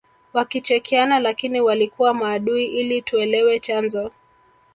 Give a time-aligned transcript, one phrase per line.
[0.33, 4.11] wakichekeana lakini walikuwa maadui ili tuelewe chanzo